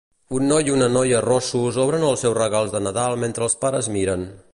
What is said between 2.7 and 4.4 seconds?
de Nadal mentre els pares miren